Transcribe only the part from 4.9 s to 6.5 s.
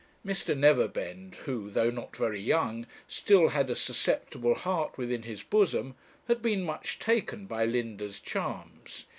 within his bosom, had